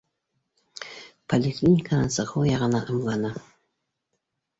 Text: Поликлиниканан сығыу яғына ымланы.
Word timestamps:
Поликлиниканан 1.33 2.09
сығыу 2.15 2.47
яғына 2.47 2.81
ымланы. 2.95 3.31